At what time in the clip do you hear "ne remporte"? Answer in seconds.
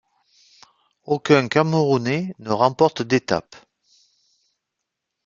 2.39-3.03